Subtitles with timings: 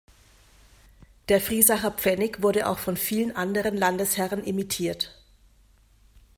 [1.29, 5.23] Der Friesacher Pfennig wurde auch von vielen anderen Landesherren imitiert.